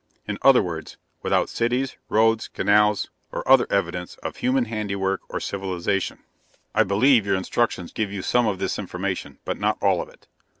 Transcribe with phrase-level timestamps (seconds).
[0.27, 6.23] In other words, without cities, roads, canals, or other evidence of human handiwork or civilization.
[6.73, 10.25] "I believe your instructions give you some of this information, but not all of it.